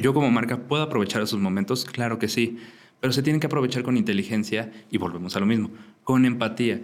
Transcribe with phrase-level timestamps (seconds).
[0.00, 2.58] Yo como marca puedo aprovechar esos momentos, claro que sí,
[3.00, 5.72] pero se tienen que aprovechar con inteligencia y volvemos a lo mismo,
[6.04, 6.80] con empatía.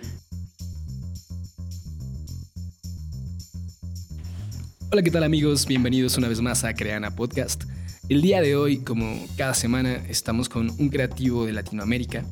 [4.90, 5.64] Hola, ¿qué tal amigos?
[5.64, 7.62] Bienvenidos una vez más a Creana Podcast.
[8.08, 12.24] El día de hoy, como cada semana, estamos con un creativo de Latinoamérica,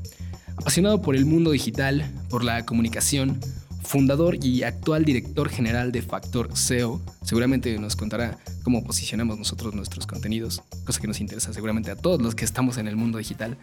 [0.56, 3.38] apasionado por el mundo digital, por la comunicación,
[3.82, 7.00] fundador y actual director general de Factor SEO.
[7.22, 12.20] Seguramente nos contará cómo posicionamos nosotros nuestros contenidos, cosa que nos interesa seguramente a todos
[12.22, 13.56] los que estamos en el mundo digital.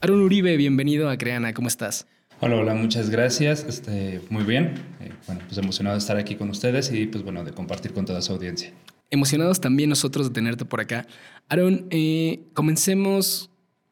[0.00, 2.06] Aaron Uribe, bienvenido a Creana, ¿cómo estás?
[2.42, 3.66] Hola, hola, muchas gracias.
[3.68, 4.74] Este, muy bien.
[5.00, 8.06] Eh, bueno, pues emocionado de estar aquí con ustedes y pues bueno, de compartir con
[8.06, 8.72] toda su audiencia.
[9.10, 11.06] Emocionados también nosotros de tenerte por acá.
[11.48, 13.50] Aaron, eh, comencemos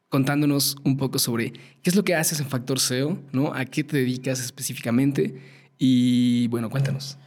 [0.09, 3.53] contándonos un poco sobre qué es lo que haces en Factor SEO, ¿no?
[3.53, 5.58] ¿A qué te dedicas específicamente?
[5.79, 7.17] Y bueno, cuéntanos.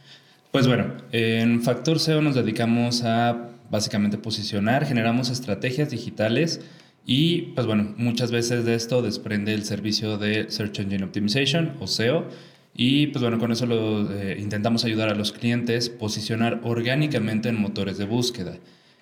[0.51, 6.61] Pues bueno, en Factor SEO nos dedicamos a básicamente posicionar, generamos estrategias digitales
[7.05, 11.87] y pues bueno, muchas veces de esto desprende el servicio de Search Engine Optimization o
[11.87, 12.27] SEO.
[12.75, 17.59] Y pues bueno, con eso lo, eh, intentamos ayudar a los clientes posicionar orgánicamente en
[17.59, 18.57] motores de búsqueda.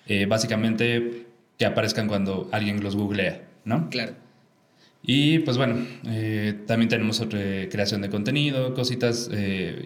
[0.08, 1.26] Eh, básicamente
[1.58, 3.88] que aparezcan cuando alguien los googlea, ¿no?
[3.88, 4.14] Claro.
[5.02, 9.30] Y pues bueno, eh, también tenemos otra creación de contenido, cositas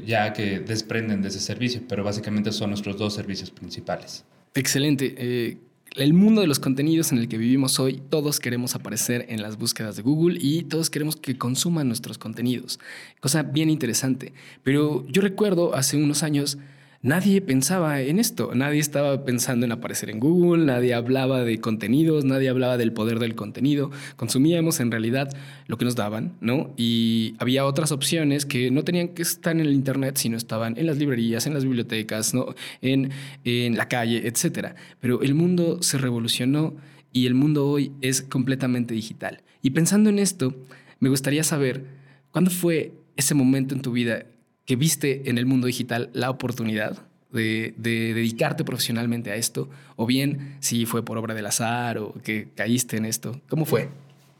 [0.05, 4.25] ya que desprenden de ese servicio, pero básicamente son nuestros dos servicios principales.
[4.55, 5.59] Excelente
[5.97, 9.56] el mundo de los contenidos en el que vivimos hoy, todos queremos aparecer en las
[9.56, 12.78] búsquedas de Google y todos queremos que consuman nuestros contenidos.
[13.20, 14.34] Cosa bien interesante.
[14.62, 16.59] Pero yo recuerdo hace unos años
[17.07, 22.25] nadie pensaba en esto, nadie estaba pensando en aparecer en Google, nadie hablaba de contenidos,
[22.25, 25.31] nadie hablaba del poder del contenido, consumíamos en realidad
[25.69, 26.75] lo que nos daban, ¿no?
[26.77, 30.87] Y había otras opciones que no tenían que estar en el Internet, sino estaban en
[30.87, 32.55] las librerías, en las bibliotecas, ¿no?
[32.83, 33.12] en,
[33.45, 34.75] en la calle, etc.
[34.99, 36.75] Pero el mundo se revolucionó
[37.12, 39.43] y el mundo hoy es completamente digital.
[39.62, 40.57] Y pensando en esto,
[40.99, 41.84] me gustaría saber,
[42.33, 44.27] ¿cuándo fue ese momento en tu vida
[44.66, 50.56] que viste en el mundo digital la oportunidad de, dedicarte profesionalmente a esto, o bien
[50.60, 53.41] si fue por obra del azar o que caíste en esto.
[53.49, 53.88] ¿Cómo fue?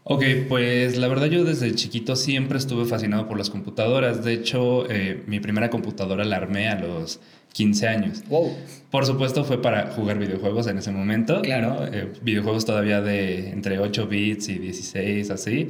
[0.05, 4.25] Ok, pues la verdad yo desde chiquito siempre estuve fascinado por las computadoras.
[4.25, 7.19] De hecho, eh, mi primera computadora la armé a los
[7.53, 8.23] 15 años.
[8.29, 8.57] Wow.
[8.91, 11.43] Por supuesto fue para jugar videojuegos en ese momento.
[11.43, 11.89] Claro.
[11.93, 15.69] Eh, videojuegos todavía de entre 8 bits y 16, así.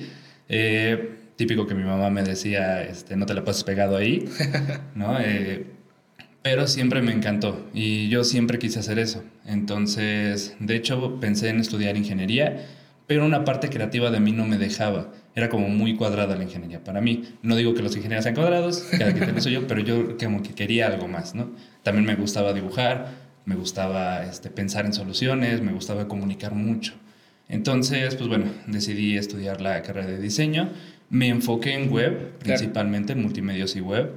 [0.51, 4.29] Eh, típico que mi mamá me decía, este, no te la pases pegado ahí,
[4.95, 5.19] ¿no?
[5.21, 5.67] Eh,
[6.43, 9.25] pero siempre me encantó y yo siempre quise hacer eso.
[9.47, 12.67] Entonces, de hecho, pensé en estudiar ingeniería,
[13.07, 15.13] pero una parte creativa de mí no me dejaba.
[15.35, 17.25] Era como muy cuadrada la ingeniería para mí.
[17.43, 20.55] No digo que los ingenieros sean cuadrados, cada quien tiene yo, pero yo como que
[20.55, 21.51] quería algo más, ¿no?
[21.83, 23.09] También me gustaba dibujar,
[23.45, 26.95] me gustaba este, pensar en soluciones, me gustaba comunicar mucho.
[27.49, 30.71] Entonces, pues bueno, decidí estudiar la carrera de diseño
[31.11, 34.13] me enfoqué en web, principalmente en multimedios y web.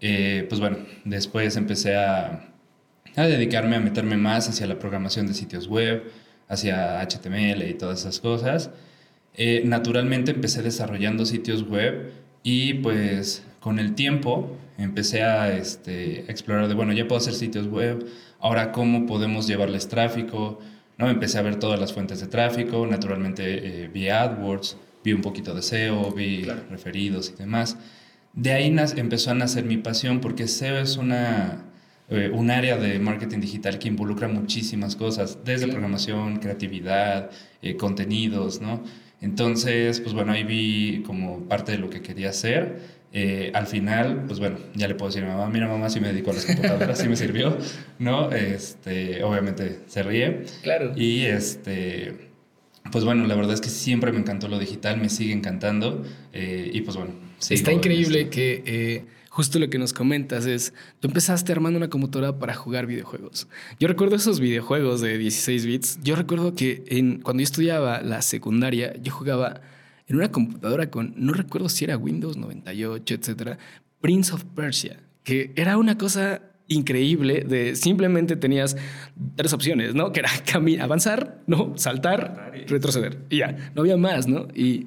[0.00, 2.52] Eh, pues bueno, después empecé a,
[3.16, 6.04] a, dedicarme a meterme más hacia la programación de sitios web,
[6.48, 8.70] hacia HTML y todas esas cosas.
[9.34, 16.68] Eh, naturalmente empecé desarrollando sitios web y pues con el tiempo empecé a este, explorar
[16.68, 18.06] de, bueno, ya puedo hacer sitios web,
[18.40, 20.58] ahora cómo podemos llevarles tráfico,
[20.98, 21.08] ¿no?
[21.08, 25.54] Empecé a ver todas las fuentes de tráfico, naturalmente eh, vía AdWords, vi un poquito
[25.54, 27.76] de SEO, vi referidos y demás.
[28.32, 31.64] De ahí empezó a nacer mi pasión porque SEO es una,
[32.08, 37.30] eh, un área de marketing digital que involucra muchísimas cosas, desde programación, creatividad,
[37.62, 38.82] eh, contenidos, ¿no?
[39.20, 43.00] Entonces, pues bueno, ahí vi como parte de lo que quería hacer.
[43.12, 46.08] Eh, al final, pues bueno, ya le puedo decir a mamá, mira mamá, si me
[46.08, 47.58] dedico a las computadoras, sí me sirvió,
[47.98, 48.30] ¿no?
[48.30, 50.44] Este, obviamente se ríe.
[50.62, 50.92] Claro.
[50.96, 52.29] Y este,
[52.90, 56.70] pues bueno, la verdad es que siempre me encantó lo digital, me sigue encantando eh,
[56.72, 57.12] y pues bueno.
[57.48, 62.38] Está increíble que eh, justo lo que nos comentas es, tú empezaste armando una computadora
[62.38, 63.48] para jugar videojuegos.
[63.78, 68.22] Yo recuerdo esos videojuegos de 16 bits, yo recuerdo que en, cuando yo estudiaba la
[68.22, 69.62] secundaria, yo jugaba
[70.06, 73.58] en una computadora con, no recuerdo si era Windows 98, etcétera,
[74.00, 78.76] Prince of Persia, que era una cosa increíble de simplemente tenías
[79.36, 80.12] tres opciones, ¿no?
[80.12, 80.30] Que era
[80.82, 83.18] avanzar, no, saltar, retroceder.
[83.28, 84.48] Y ya, no había más, ¿no?
[84.54, 84.86] Y,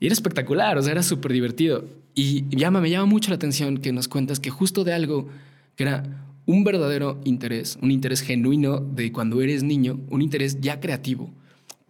[0.00, 1.84] era espectacular, o sea, era súper divertido.
[2.12, 5.28] Y llama, me llama mucho la atención que nos cuentas que justo de algo
[5.76, 6.02] que era
[6.44, 11.32] un verdadero interés, un interés genuino de cuando eres niño, un interés ya creativo,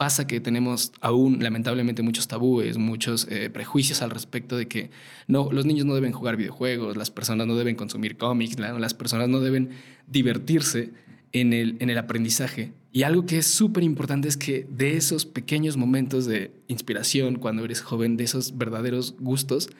[0.03, 4.91] pasa que tenemos aún lamentablemente muchos tabúes, muchos eh, prejuicios al respecto de que
[5.29, 9.29] no, los niños no deben jugar videojuegos, las personas no deben consumir cómics, las personas
[9.29, 9.71] no deben
[10.09, 10.91] divertirse
[11.31, 12.73] en el, en el aprendizaje.
[12.91, 17.65] Y algo que es súper importante es que de esos pequeños momentos de inspiración cuando
[17.65, 19.71] eres joven, de esos verdaderos gustos,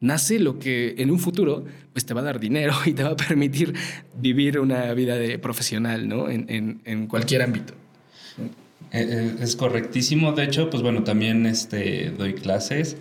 [0.00, 3.10] nace lo que en un futuro pues te va a dar dinero y te va
[3.10, 3.74] a permitir
[4.20, 6.28] vivir una vida de profesional, ¿no?
[6.28, 7.74] En, en, cualquier ámbito.
[8.92, 10.32] Eh, eh, es correctísimo.
[10.32, 12.96] De hecho, pues bueno, también este, doy clases.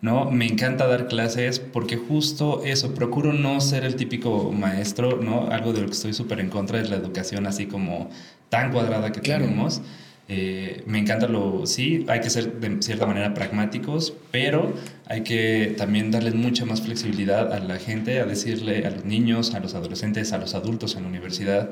[0.00, 0.30] ¿no?
[0.30, 5.48] Me encanta dar clases porque justo eso, procuro no ser el típico maestro, ¿no?
[5.48, 8.10] Algo de lo que estoy súper en contra es la educación así como
[8.50, 9.80] tan cuadrada que tenemos.
[10.28, 14.74] Eh, me encanta lo, sí, hay que ser de cierta manera pragmáticos, pero
[15.06, 19.54] hay que también darles mucha más flexibilidad a la gente, a decirle a los niños,
[19.54, 21.70] a los adolescentes, a los adultos en la universidad,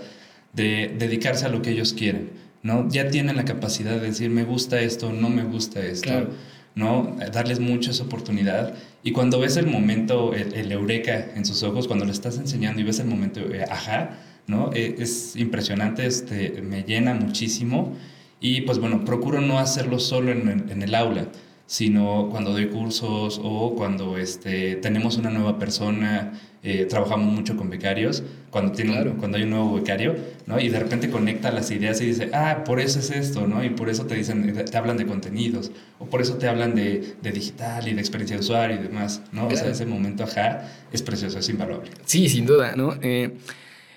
[0.55, 2.31] de dedicarse a lo que ellos quieren,
[2.62, 2.88] ¿no?
[2.88, 6.29] Ya tienen la capacidad de decir, me gusta esto, no me gusta esto,
[6.75, 7.17] ¿no?
[7.32, 8.75] Darles mucha esa oportunidad.
[9.03, 12.85] Y cuando ves el momento, el, eureka en sus ojos, cuando le estás enseñando y
[12.85, 14.73] ves el momento, eh, ajá, ¿no?
[14.73, 17.97] Eh, es impresionante, este, me llena muchísimo.
[18.41, 21.29] Y pues bueno, procuro no hacerlo solo en, en el aula,
[21.73, 27.71] sino cuando doy cursos o cuando este, tenemos una nueva persona, eh, trabajamos mucho con
[27.71, 30.15] becarios, cuando, tiene cuando hay un nuevo becario,
[30.45, 30.61] ¿no?
[30.61, 33.65] Y de repente conecta las ideas y dice, ah, por eso es esto, ¿no?
[33.65, 37.15] Y por eso te dicen, te hablan de contenidos, o por eso te hablan de,
[37.23, 39.47] de digital y de experiencia de usuario y demás, ¿no?
[39.47, 41.91] O sea, ese momento, ajá, es precioso, es invaluable.
[42.05, 42.99] Sí, sin duda, ¿no?
[43.01, 43.39] Eh,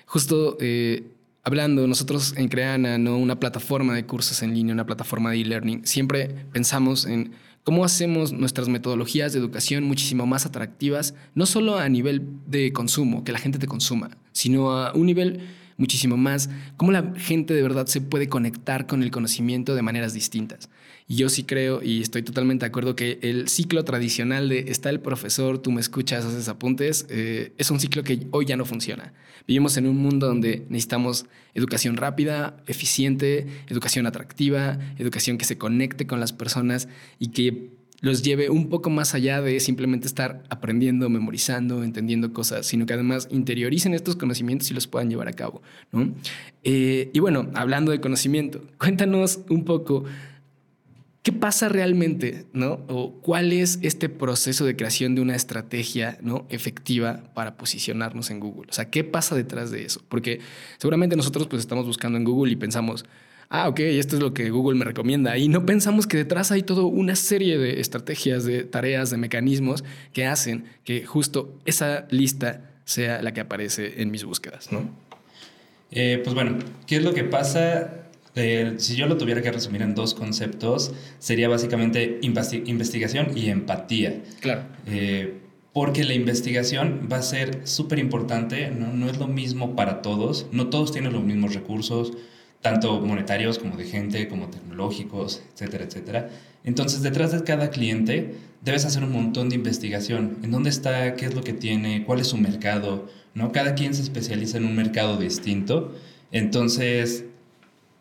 [0.06, 0.56] justo...
[0.60, 1.08] Eh
[1.46, 3.16] hablando nosotros en Creana, ¿no?
[3.16, 7.30] una plataforma de cursos en línea, una plataforma de e-learning, siempre pensamos en
[7.66, 13.24] cómo hacemos nuestras metodologías de educación muchísimo más atractivas, no solo a nivel de consumo,
[13.24, 15.40] que la gente te consuma, sino a un nivel
[15.76, 20.14] muchísimo más, cómo la gente de verdad se puede conectar con el conocimiento de maneras
[20.14, 20.70] distintas.
[21.08, 24.98] Yo sí creo y estoy totalmente de acuerdo que el ciclo tradicional de está el
[24.98, 29.12] profesor, tú me escuchas, haces apuntes, eh, es un ciclo que hoy ya no funciona.
[29.46, 36.08] Vivimos en un mundo donde necesitamos educación rápida, eficiente, educación atractiva, educación que se conecte
[36.08, 36.88] con las personas
[37.20, 37.70] y que
[38.00, 42.94] los lleve un poco más allá de simplemente estar aprendiendo, memorizando, entendiendo cosas, sino que
[42.94, 45.62] además interioricen estos conocimientos y los puedan llevar a cabo.
[46.64, 50.04] Eh, y bueno, hablando de conocimiento, cuéntanos un poco
[51.26, 52.84] ¿Qué pasa realmente, no?
[52.86, 56.46] O cuál es este proceso de creación de una estrategia, ¿no?
[56.50, 58.70] Efectiva para posicionarnos en Google.
[58.70, 60.00] O sea, ¿qué pasa detrás de eso?
[60.08, 60.38] Porque
[60.78, 63.06] seguramente nosotros pues estamos buscando en Google y pensamos,
[63.48, 65.36] ah, ok, esto es lo que Google me recomienda.
[65.36, 69.82] Y no pensamos que detrás hay toda una serie de estrategias, de tareas, de mecanismos
[70.12, 74.88] que hacen que justo esa lista sea la que aparece en mis búsquedas, ¿no?
[75.90, 76.56] Eh, pues bueno,
[76.86, 78.05] ¿qué es lo que pasa?
[78.76, 84.22] Si yo lo tuviera que resumir en dos conceptos, sería básicamente investigación y empatía.
[84.40, 84.62] Claro.
[84.86, 85.38] Eh,
[85.72, 88.92] porque la investigación va a ser súper importante, ¿no?
[88.92, 92.12] no es lo mismo para todos, no todos tienen los mismos recursos,
[92.62, 96.30] tanto monetarios como de gente, como tecnológicos, etcétera, etcétera.
[96.64, 100.38] Entonces, detrás de cada cliente debes hacer un montón de investigación.
[100.42, 101.14] ¿En dónde está?
[101.14, 102.04] ¿Qué es lo que tiene?
[102.04, 103.08] ¿Cuál es su mercado?
[103.34, 103.52] ¿No?
[103.52, 105.94] Cada quien se especializa en un mercado distinto.
[106.32, 107.24] Entonces,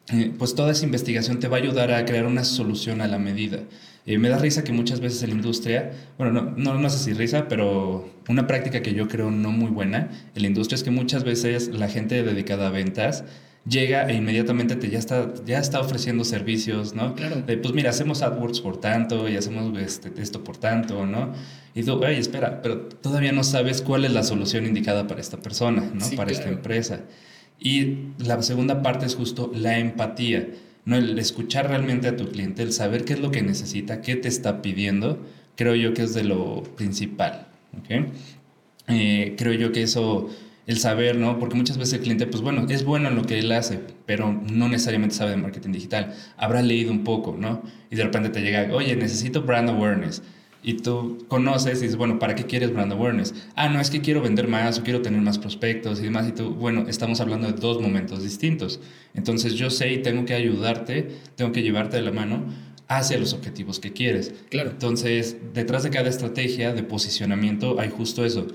[0.10, 3.18] eh, pues toda esa investigación te va a ayudar a crear una solución a la
[3.18, 3.60] medida.
[4.06, 7.00] Eh, me da risa que muchas veces en la industria, bueno, no, no, no sé
[7.00, 10.84] si risa, pero una práctica que yo creo no muy buena en la industria es
[10.84, 13.24] que muchas veces la gente dedicada a ventas
[13.68, 17.16] llega e inmediatamente te ya está, ya está ofreciendo servicios, ¿no?
[17.16, 17.44] Claro.
[17.46, 21.33] pues mira, hacemos AdWords por tanto y hacemos este, esto por tanto, ¿no?
[21.74, 25.38] Y tú, oye, espera, pero todavía no sabes cuál es la solución indicada para esta
[25.38, 26.06] persona, ¿no?
[26.16, 27.02] para esta empresa.
[27.59, 30.47] Y la segunda parte es justo la empatía,
[30.85, 30.97] ¿no?
[30.97, 34.28] el escuchar realmente a tu cliente, el saber qué es lo que necesita, qué te
[34.28, 35.19] está pidiendo,
[35.56, 37.47] creo yo que es de lo principal.
[37.80, 38.07] ¿okay?
[38.88, 40.30] Eh, creo yo que eso,
[40.68, 41.40] el saber, ¿no?
[41.40, 44.31] Porque muchas veces el cliente, pues bueno, es bueno en lo que él hace, pero
[44.31, 46.14] no necesariamente sabe de marketing digital.
[46.38, 47.64] Habrá leído un poco, ¿no?
[47.90, 50.21] Y de repente te llega, oye, necesito brand awareness
[50.66, 53.36] y tú conoces y dices, bueno, ¿para qué quieres brand awareness?
[53.56, 56.28] Ah, no, es que quiero vender más o quiero tener más prospectos y demás.
[56.28, 58.80] Y tú, bueno, estamos hablando de dos momentos distintos.
[59.14, 62.45] Entonces yo sé y tengo que ayudarte, tengo que llevarte de la mano
[62.88, 64.34] hacia los objetivos que quieres.
[64.50, 64.72] Claro.
[64.72, 68.48] Entonces, detrás de cada estrategia de posicionamiento hay justo eso.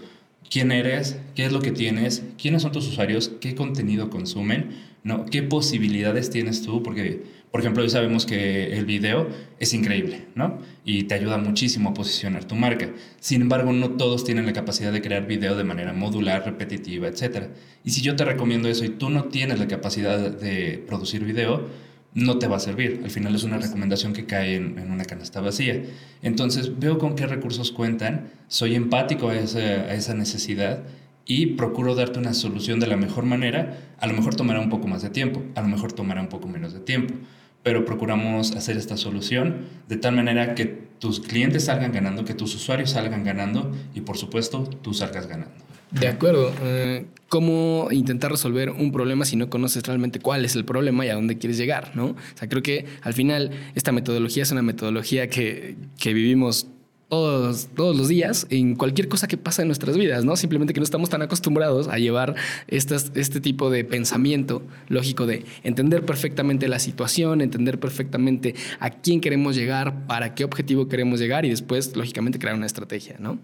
[0.50, 1.16] ¿Quién eres?
[1.36, 2.24] ¿Qué es lo que tienes?
[2.36, 3.30] ¿Quiénes son tus usuarios?
[3.40, 4.89] ¿Qué contenido consumen?
[5.02, 5.24] ¿No?
[5.24, 6.82] ¿Qué posibilidades tienes tú?
[6.82, 9.28] Porque por ejemplo, hoy sabemos que el video
[9.58, 10.60] es increíble, ¿no?
[10.84, 12.90] Y te ayuda muchísimo a posicionar tu marca.
[13.18, 17.48] Sin embargo, no todos tienen la capacidad de crear video de manera modular, repetitiva, etc.
[17.84, 21.66] Y si yo te recomiendo eso y tú no tienes la capacidad de producir video,
[22.14, 23.00] no te va a servir.
[23.02, 25.82] Al final es una recomendación que cae en, una canasta vacía.
[26.22, 30.84] Entonces, veo con qué recursos cuentan, soy empático a esa, a esa necesidad
[31.30, 33.78] y procuro darte una solución de la mejor manera.
[34.00, 36.48] A lo mejor tomará un poco más de tiempo, a lo mejor tomará un poco
[36.48, 37.14] menos de tiempo,
[37.62, 40.64] pero procuramos hacer esta solución de tal manera que
[40.98, 45.54] tus clientes salgan ganando, que tus usuarios salgan ganando y por supuesto tú salgas ganando.
[45.92, 46.52] De acuerdo.
[46.64, 51.10] Eh, ¿Cómo intentar resolver un problema si no conoces realmente cuál es el problema y
[51.10, 51.92] a dónde quieres llegar?
[51.94, 52.06] ¿no?
[52.06, 56.66] O sea, creo que al final esta metodología es una metodología que, que vivimos
[57.10, 60.36] todos, todos los días en cualquier cosa que pasa en nuestras vidas, ¿no?
[60.36, 62.36] Simplemente que no estamos tan acostumbrados a llevar
[62.68, 69.20] estas, este tipo de pensamiento lógico de entender perfectamente la situación, entender perfectamente a quién
[69.20, 73.38] queremos llegar, para qué objetivo queremos llegar y después, lógicamente, crear una estrategia, ¿no?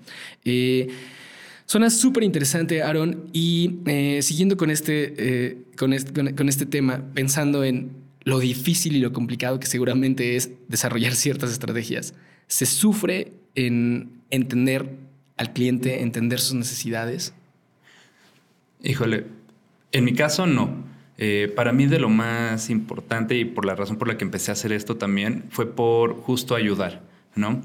[0.45, 0.89] Eh,
[1.69, 7.03] Suena súper interesante, Aaron, y eh, siguiendo con este, eh, con, este, con este tema,
[7.13, 7.91] pensando en
[8.23, 12.15] lo difícil y lo complicado que seguramente es desarrollar ciertas estrategias,
[12.47, 14.89] se sufre en entender
[15.37, 17.35] al cliente, entender sus necesidades.
[18.83, 19.27] Híjole,
[19.93, 20.85] en mi caso no.
[21.19, 24.51] Eh, para mí de lo más importante y por la razón por la que empecé
[24.51, 27.03] a hacer esto también fue por justo ayudar,
[27.35, 27.63] ¿no?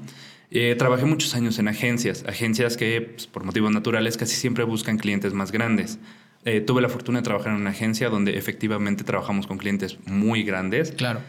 [0.50, 4.98] Eh, trabajé muchos años en agencias, agencias que pues, por motivos naturales casi siempre buscan
[4.98, 5.98] clientes más grandes.
[6.44, 10.42] Eh, tuve la fortuna de trabajar en una agencia donde efectivamente trabajamos con clientes muy
[10.42, 10.92] grandes.
[10.92, 11.20] Claro.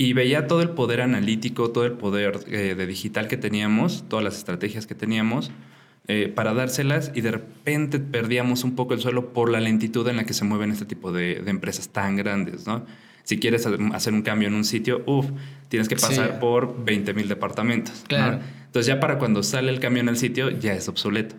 [0.00, 4.24] Y veía todo el poder analítico, todo el poder eh, de digital que teníamos, todas
[4.24, 5.50] las estrategias que teníamos
[6.34, 10.24] para dárselas y de repente perdíamos un poco el suelo por la lentitud en la
[10.24, 12.84] que se mueven este tipo de, de empresas tan grandes, ¿no?
[13.30, 15.26] Si quieres hacer un cambio en un sitio, uff,
[15.68, 18.04] tienes que pasar por 20 mil departamentos.
[18.08, 18.40] Claro.
[18.66, 21.36] Entonces ya para cuando sale el cambio en el sitio ya es obsoleto.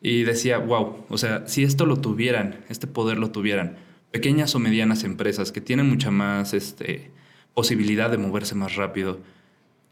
[0.00, 3.78] Y decía, wow, o sea, si esto lo tuvieran, este poder lo tuvieran,
[4.10, 7.10] pequeñas o medianas empresas que tienen mucha más este,
[7.54, 9.20] posibilidad de moverse más rápido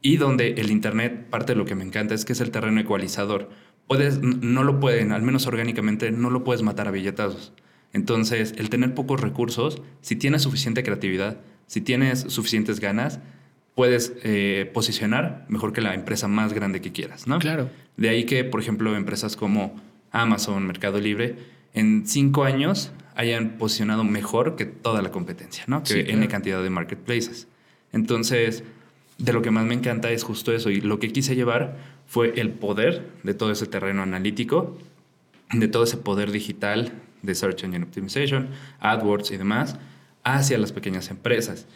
[0.02, 2.80] y donde el Internet, parte de lo que me encanta es que es el terreno
[2.80, 3.50] ecualizador.
[3.86, 7.52] Puedes, no lo pueden, al menos orgánicamente, no lo puedes matar a billetazos.
[7.92, 13.20] Entonces, el tener pocos recursos, si tienes suficiente creatividad, si tienes suficientes ganas,
[13.74, 17.38] puedes eh, posicionar mejor que la empresa más grande que quieras, ¿no?
[17.38, 17.70] Claro.
[17.96, 21.36] De ahí que, por ejemplo, empresas como Amazon, Mercado Libre,
[21.74, 25.82] en cinco años hayan posicionado mejor que toda la competencia, ¿no?
[25.82, 27.46] Que en cantidad de marketplaces.
[27.92, 28.64] Entonces,
[29.18, 30.70] de lo que más me encanta es justo eso.
[30.70, 34.76] Y lo que quise llevar fue el poder de todo ese terreno analítico,
[35.52, 38.48] de todo ese poder digital de Search Engine Optimization,
[38.80, 39.76] AdWords y demás,
[40.24, 41.66] hacia las pequeñas empresas.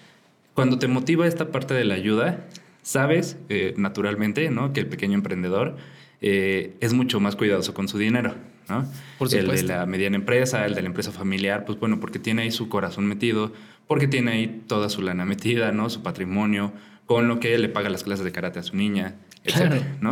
[0.54, 2.46] Cuando te motiva esta parte de la ayuda,
[2.82, 4.72] sabes eh, naturalmente ¿no?
[4.72, 5.76] que el pequeño emprendedor
[6.22, 8.34] eh, es mucho más cuidadoso con su dinero.
[8.68, 8.90] ¿No?
[9.18, 12.42] Por el de la mediana empresa, el de la empresa familiar, pues bueno, porque tiene
[12.42, 13.52] ahí su corazón metido,
[13.86, 15.88] porque tiene ahí toda su lana metida, ¿no?
[15.90, 16.72] su patrimonio,
[17.06, 19.82] con lo que le paga las clases de karate a su niña, etc.
[20.00, 20.10] ¿no?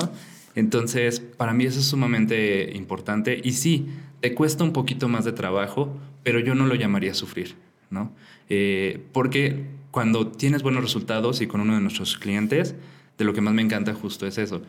[0.54, 3.88] Entonces, para mí eso es sumamente importante y sí,
[4.20, 7.56] te cuesta un poquito más de trabajo, pero yo no lo llamaría sufrir,
[7.90, 8.12] ¿no?
[8.48, 12.74] Eh, porque cuando tienes buenos resultados y con uno de nuestros clientes,
[13.18, 14.62] de lo que más me encanta justo es eso.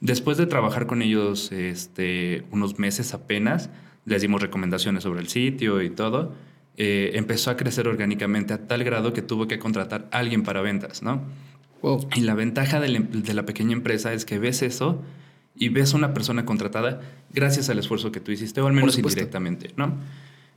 [0.00, 3.70] Después de trabajar con ellos este, unos meses apenas,
[4.06, 6.34] les dimos recomendaciones sobre el sitio y todo,
[6.76, 10.62] eh, empezó a crecer orgánicamente a tal grado que tuvo que contratar a alguien para
[10.62, 11.22] ventas, ¿no?
[12.14, 15.02] Y la ventaja de la, de la pequeña empresa es que ves eso
[15.54, 17.00] y ves a una persona contratada
[17.32, 19.98] gracias al esfuerzo que tú hiciste, o al menos indirectamente, ¿no?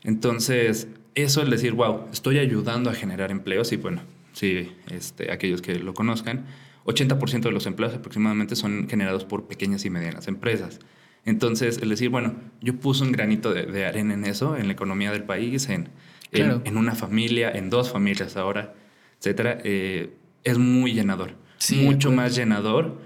[0.04, 4.02] Entonces, eso es decir, wow, estoy ayudando a generar empleos y bueno,
[4.34, 6.46] sí, este, aquellos que lo conozcan,
[6.86, 10.80] 80% de los empleos aproximadamente son generados por pequeñas y medianas empresas.
[11.26, 15.12] Entonces, el decir, bueno, yo puse un granito de, arena en eso, en la economía
[15.12, 15.90] del país, en,
[16.32, 18.74] en, una familia, en dos familias ahora,
[19.20, 20.14] etcétera, eh,
[20.44, 21.36] es muy llenador.
[21.82, 23.00] mucho más llenador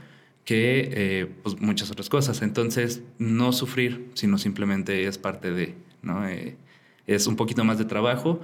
[0.46, 2.42] que eh, pues muchas otras cosas.
[2.42, 6.28] Entonces, no sufrir, sino simplemente es parte de, ¿no?
[6.28, 6.56] Eh,
[7.06, 8.42] es un poquito más de trabajo,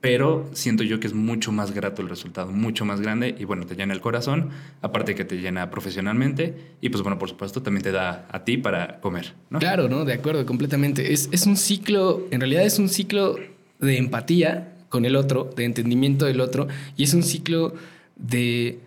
[0.00, 3.66] pero siento yo que es mucho más grato el resultado, mucho más grande y bueno,
[3.66, 4.50] te llena el corazón,
[4.82, 8.56] aparte que te llena profesionalmente y pues bueno, por supuesto también te da a ti
[8.56, 9.58] para comer, ¿no?
[9.58, 10.04] Claro, ¿no?
[10.04, 11.12] De acuerdo, completamente.
[11.12, 13.36] Es, es un ciclo, en realidad es un ciclo
[13.80, 17.74] de empatía con el otro, de entendimiento del otro y es un ciclo
[18.16, 18.78] de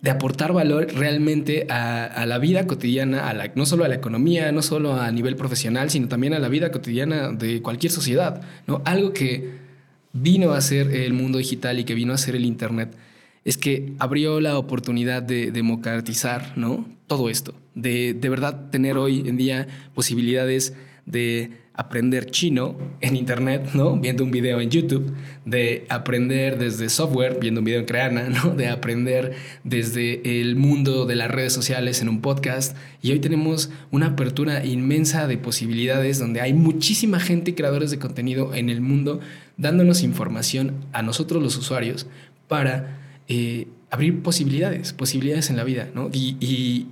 [0.00, 4.52] de aportar valor realmente a, la vida cotidiana, a la, no solo a la economía,
[4.52, 8.40] no solo a nivel profesional, sino también a la vida cotidiana de cualquier sociedad.
[8.66, 8.80] ¿no?
[8.84, 9.67] Algo que
[10.12, 12.96] vino a ser el mundo digital y que vino a ser el Internet
[13.44, 16.86] es que abrió la oportunidad de democratizar ¿no?
[17.06, 20.74] todo esto, de de verdad tener hoy en día posibilidades
[21.06, 23.96] de aprender chino en internet, ¿no?
[23.96, 28.50] Viendo un video en YouTube, de aprender desde software, viendo un video en Creana, ¿no?
[28.50, 32.76] De aprender desde el mundo de las redes sociales en un podcast.
[33.00, 38.54] Y hoy tenemos una apertura inmensa de posibilidades donde hay muchísima gente, creadores de contenido
[38.54, 39.20] en el mundo,
[39.58, 42.06] dándonos información a nosotros los usuarios
[42.48, 42.98] para
[43.28, 46.10] eh, abrir posibilidades, posibilidades en la vida, ¿no?
[46.12, 46.86] y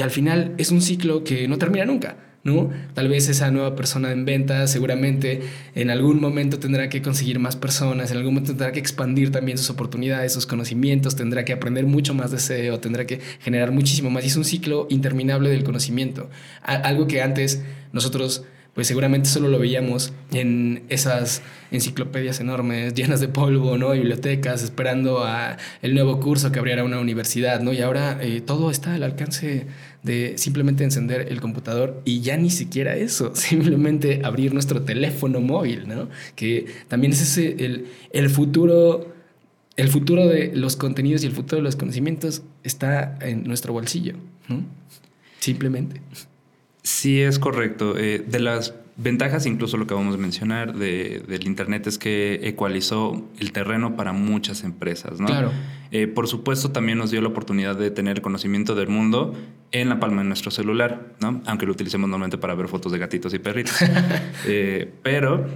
[0.00, 2.16] al final es un ciclo que no termina nunca.
[2.44, 2.70] ¿no?
[2.94, 5.42] Tal vez esa nueva persona en venta seguramente
[5.74, 9.58] en algún momento tendrá que conseguir más personas, en algún momento tendrá que expandir también
[9.58, 14.10] sus oportunidades, sus conocimientos, tendrá que aprender mucho más de SEO, tendrá que generar muchísimo
[14.10, 14.24] más.
[14.24, 16.30] Y es un ciclo interminable del conocimiento.
[16.62, 17.62] Algo que antes
[17.92, 23.90] nosotros pues seguramente solo lo veíamos en esas enciclopedias enormes, llenas de polvo, ¿no?
[23.90, 27.72] Bibliotecas, esperando a el nuevo curso que abriera una universidad, ¿no?
[27.72, 29.66] Y ahora eh, todo está al alcance
[30.02, 35.86] de simplemente encender el computador y ya ni siquiera eso, simplemente abrir nuestro teléfono móvil,
[35.86, 36.08] ¿no?
[36.34, 39.14] Que también es ese, el, el futuro,
[39.76, 44.14] el futuro de los contenidos y el futuro de los conocimientos está en nuestro bolsillo,
[44.48, 44.64] ¿no?
[45.40, 46.00] Simplemente.
[46.82, 47.96] Sí, es correcto.
[47.96, 52.40] Eh, de las ventajas, incluso lo que vamos a mencionar de, del Internet, es que
[52.42, 55.20] ecualizó el terreno para muchas empresas.
[55.20, 55.26] ¿no?
[55.26, 55.52] Claro.
[55.92, 59.34] Eh, por supuesto, también nos dio la oportunidad de tener conocimiento del mundo
[59.70, 61.40] en la palma de nuestro celular, ¿no?
[61.46, 63.76] aunque lo utilicemos normalmente para ver fotos de gatitos y perritos.
[64.46, 65.46] Eh, pero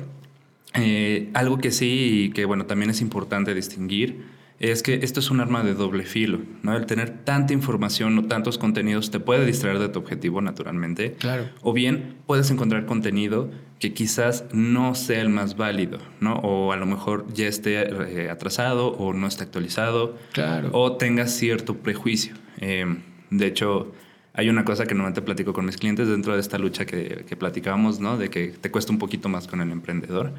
[1.32, 5.40] algo que sí y que bueno, también es importante distinguir es que esto es un
[5.40, 6.76] arma de doble filo, ¿no?
[6.76, 11.14] El tener tanta información o tantos contenidos te puede distraer de tu objetivo naturalmente.
[11.18, 11.48] Claro.
[11.62, 16.36] O bien puedes encontrar contenido que quizás no sea el más válido, ¿no?
[16.36, 20.16] O a lo mejor ya esté eh, atrasado o no esté actualizado.
[20.32, 20.70] Claro.
[20.72, 22.34] O tengas cierto prejuicio.
[22.58, 23.92] Em, de hecho,
[24.32, 27.36] hay una cosa que normalmente platico con mis clientes dentro de esta lucha que, que
[27.36, 28.16] platicábamos, ¿no?
[28.16, 30.32] De que te cuesta un poquito más con el emprendedor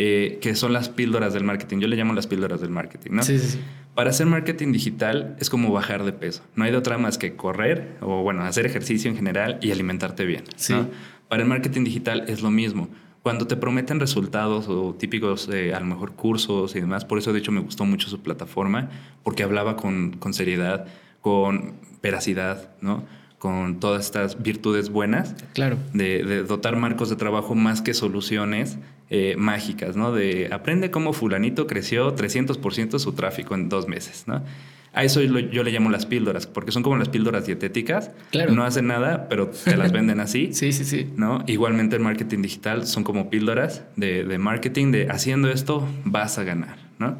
[0.00, 1.80] eh, que son las píldoras del marketing.
[1.80, 3.22] Yo le llamo las píldoras del marketing, ¿no?
[3.24, 3.60] Sí, sí, sí.
[3.96, 6.44] Para hacer marketing digital es como bajar de peso.
[6.54, 10.24] No hay de otra más que correr o, bueno, hacer ejercicio en general y alimentarte
[10.24, 10.44] bien.
[10.54, 10.74] Sí.
[11.28, 12.88] Para el marketing digital es lo mismo.
[13.24, 17.32] Cuando te prometen resultados o típicos, eh, a lo mejor cursos y demás, por eso
[17.32, 18.90] de hecho me gustó mucho su plataforma,
[19.24, 20.86] porque hablaba con, con seriedad,
[21.20, 23.02] con veracidad, ¿no?
[23.38, 25.34] Con todas estas virtudes buenas.
[25.54, 25.76] Claro.
[25.92, 28.78] De, de, dotar marcos de trabajo más que soluciones
[29.10, 30.12] eh, mágicas, ¿no?
[30.12, 34.42] De aprende cómo fulanito creció 300% su tráfico en dos meses, ¿no?
[34.92, 38.10] A eso yo, le llamo las píldoras, porque son como las píldoras dietéticas.
[38.30, 38.52] Claro.
[38.52, 40.48] No hacen nada, pero te las venden así.
[40.52, 41.10] sí, sí, sí.
[41.16, 41.44] ¿no?
[41.46, 46.44] Igualmente el marketing digital son como píldoras de, de marketing, de haciendo esto vas a
[46.44, 47.16] ganar, ¿no?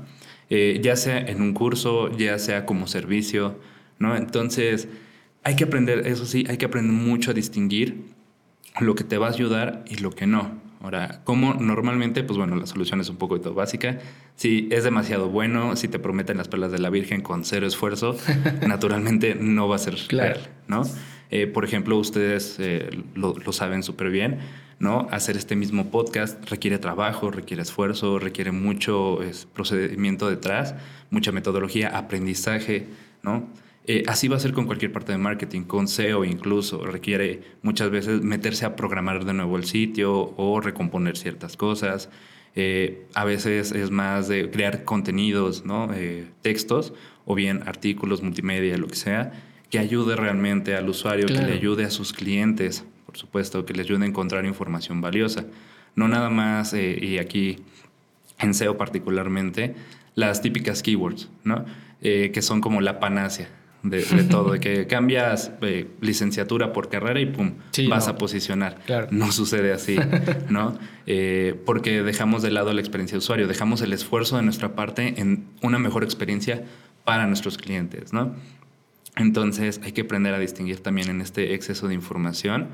[0.51, 3.61] Eh, ya sea en un curso, ya sea como servicio,
[3.99, 4.17] ¿no?
[4.17, 4.89] Entonces,
[5.45, 8.05] hay que aprender, eso sí, hay que aprender mucho a distinguir
[8.81, 10.69] lo que te va a ayudar y lo que no.
[10.81, 13.99] Ahora, como normalmente, pues bueno, la solución es un poco básica.
[14.37, 18.17] Si es demasiado bueno, si te prometen las perlas de la Virgen con cero esfuerzo,
[18.67, 20.41] naturalmente no va a ser claro.
[20.69, 20.83] ¿no?
[21.31, 24.39] Eh, por ejemplo, ustedes eh, lo, lo, saben súper bien,
[24.79, 25.09] ¿no?
[25.11, 30.75] Hacer este mismo podcast requiere trabajo, requiere esfuerzo, requiere mucho es, procedimiento detrás,
[31.11, 32.87] mucha metodología, aprendizaje,
[33.23, 33.49] ¿no?
[33.91, 36.85] Eh, así va a ser con cualquier parte de marketing, con SEO incluso.
[36.85, 42.11] Requiere muchas veces meterse a programar de nuevo el sitio o recomponer ciertas cosas.
[42.55, 45.89] Eh, a veces es más de crear contenidos, ¿no?
[45.95, 46.93] Eh, textos
[47.25, 49.33] o bien artículos, multimedia, lo que sea,
[49.71, 51.47] que ayude realmente al usuario, Claro.
[51.47, 55.47] que le ayude a sus clientes, por supuesto, que les ayude a encontrar información valiosa.
[55.97, 57.61] No nada más, y aquí
[58.39, 59.75] en SEO particularmente,
[60.15, 61.65] las típicas keywords, ¿no?
[62.03, 63.49] Eh, que son como la panacea
[63.83, 68.13] de, de todo, de que cambias eh, licenciatura por carrera y pum, Sí, vas no.
[68.13, 68.79] a posicionar.
[68.87, 69.09] Claro.
[69.11, 69.97] No sucede así,
[70.49, 70.79] ¿no?
[71.07, 75.21] Eh, porque dejamos de lado la experiencia de usuario, dejamos el esfuerzo de nuestra parte
[75.21, 76.65] en una mejor experiencia
[77.05, 78.35] para nuestros clientes, ¿no?
[79.17, 82.69] Entonces hay que aprender a distinguir también en este exceso de información.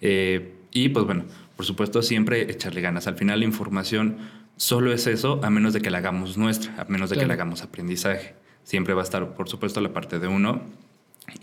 [0.00, 1.24] Eh, y pues bueno,
[1.56, 3.06] por supuesto siempre echarle ganas.
[3.06, 4.16] Al final la información
[4.56, 7.34] solo es eso a menos de que la hagamos nuestra, a menos de que la
[7.34, 8.34] hagamos aprendizaje.
[8.64, 10.62] Siempre va a estar, por supuesto, la parte de uno.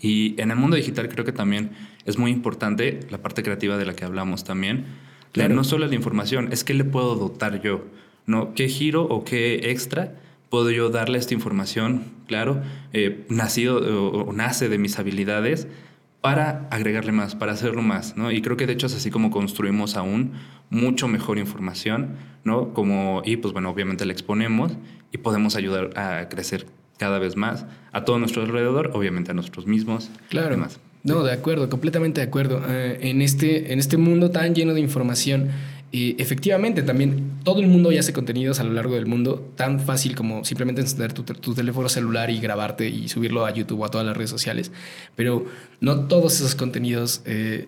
[0.00, 1.70] Y en el mundo digital creo que también
[2.04, 4.84] es muy importante la parte creativa de la que hablamos también.
[5.32, 5.54] Claro.
[5.54, 7.84] No solo la información, es qué le puedo dotar yo,
[8.26, 8.54] ¿no?
[8.54, 10.14] ¿Qué giro o qué extra
[10.50, 12.04] puedo yo darle a esta información?
[12.26, 15.68] Claro, eh, nacido o, o nace de mis habilidades
[16.20, 18.30] para agregarle más, para hacerlo más, ¿no?
[18.30, 20.32] Y creo que de hecho es así como construimos aún
[20.70, 22.72] mucho mejor información, ¿no?
[22.72, 24.72] Como, y pues bueno, obviamente la exponemos
[25.10, 26.66] y podemos ayudar a crecer
[27.02, 30.08] cada vez más a todo nuestro alrededor, obviamente a nosotros mismos.
[30.28, 30.50] Claro.
[30.50, 30.78] demás.
[31.02, 32.62] No, de acuerdo, completamente de acuerdo.
[32.68, 35.50] Eh, en, este, en este mundo tan lleno de información,
[35.90, 40.14] efectivamente, también todo el mundo ya hace contenidos a lo largo del mundo, tan fácil
[40.14, 44.06] como simplemente encender tu, teléfono celular y grabarte y subirlo a YouTube o a todas
[44.06, 44.70] las redes sociales.
[45.16, 45.44] Pero
[45.80, 47.66] no todos esos contenidos eh,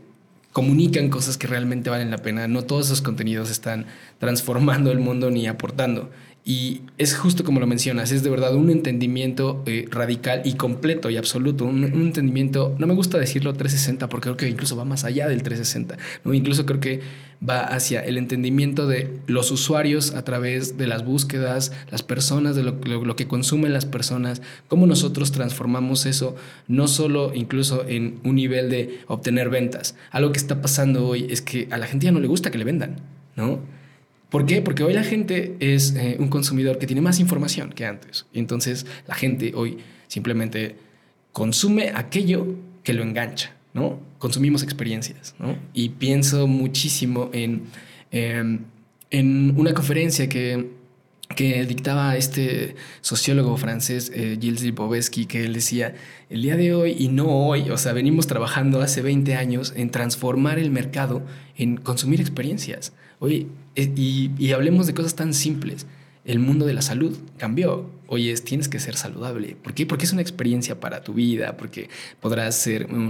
[0.53, 2.47] comunican cosas que realmente valen la pena.
[2.47, 3.87] No todos esos contenidos están
[4.21, 6.09] transformando el mundo ni aportando.
[6.47, 11.09] Y es justo como lo mencionas, es de verdad un entendimiento eh, radical y completo
[11.09, 15.05] y absoluto, un, entendimiento, no me gusta decirlo 360 porque creo que incluso va más
[15.05, 16.35] allá del 360, ¿no?
[16.35, 17.01] incluso creo que
[17.47, 22.63] va hacia el entendimiento de los usuarios a través de las búsquedas, las personas, de
[22.63, 26.37] lo, lo que consumen las personas, cómo nosotros transformamos eso,
[26.69, 29.97] no solo incluso en un nivel de obtener ventas.
[30.11, 32.59] Algo que está pasando hoy es que a la gente ya no le gusta que
[32.59, 32.97] le vendan,
[33.35, 33.61] ¿no?
[34.35, 34.63] ¿Por qué?
[34.63, 38.27] Porque hoy la gente es eh, un consumidor que tiene más información que antes.
[38.33, 40.75] Y entonces la gente hoy simplemente
[41.31, 44.01] consume aquello que lo engancha, ¿no?
[44.19, 45.37] Consumimos experiencias.
[45.73, 47.67] Y pienso muchísimo en,
[48.11, 48.65] em,
[49.13, 50.69] en una conferencia que,
[51.37, 55.95] que dictaba este sociólogo francés, eh, Gilles Lipovetsky, que él decía,
[56.29, 59.91] el día de hoy y no hoy, o sea, venimos trabajando hace 20 años en
[59.91, 61.23] transformar el mercado
[61.57, 62.93] en consumir experiencias.
[63.19, 65.87] Hoy eh, y, hablemos de cosas tan simples.
[66.25, 67.91] El mundo de la salud cambió.
[68.07, 69.57] Hoy es, tienes que ser saludable.
[69.63, 69.87] ¿Por qué?
[69.87, 71.89] Porque es una experiencia para tu vida, porque
[72.21, 72.69] podrás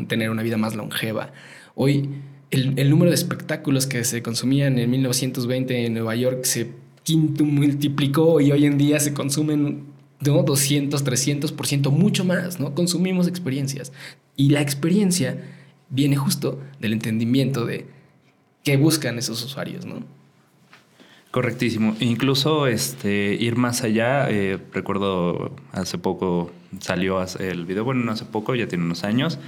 [0.09, 1.33] tener una vida más longeva.
[1.75, 2.09] Hoy
[2.51, 6.71] el, número de espectáculos que se consumían en 1920 en Nueva York se
[7.03, 9.85] quinto multiplicó y hoy en día se consumen
[10.21, 10.43] ¿no?
[10.43, 12.75] 200, 300%, mucho más, ¿no?
[12.75, 13.93] Consumimos experiencias.
[14.37, 15.38] Y la experiencia
[15.90, 17.87] viene justo del entendimiento de
[18.64, 20.03] qué buscan esos usuarios, ¿no?
[21.31, 21.96] Correctísimo.
[22.00, 28.24] Incluso este, ir más allá, eh, recuerdo hace poco salió el video, bueno, no hace
[28.24, 29.38] poco, ya tiene unos años,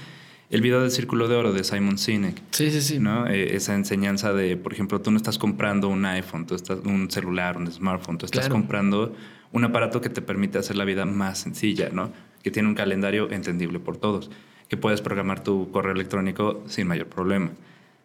[0.51, 2.41] el video del Círculo de Oro de Simon Sinek.
[2.51, 2.99] Sí, sí, sí.
[2.99, 3.27] ¿no?
[3.27, 7.11] Eh, esa enseñanza de, por ejemplo, tú no estás comprando un iPhone, tú estás un
[7.11, 9.15] celular, un smartphone, tú estás comprando
[9.53, 12.13] un aparato que te permite hacer la vida más sencilla, ¿no?
[12.43, 14.31] Que tiene un calendario entendible por todos,
[14.69, 17.53] que puedes programar tu correo electrónico sin mayor problema.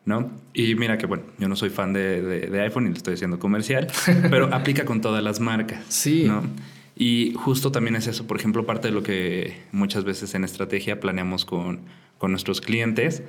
[0.06, 0.32] ¿No?
[0.54, 3.88] Y mira que, bueno, yo no soy fan de, iPhone y le estoy haciendo comercial,
[4.30, 5.84] pero aplica con todas las marcas.
[5.90, 6.26] Sí.
[6.26, 6.44] ¿no?
[6.96, 11.00] Y justo también es eso, por ejemplo, parte de lo que muchas veces en estrategia
[11.00, 11.82] planeamos con,
[12.18, 13.24] con nuestros clientes,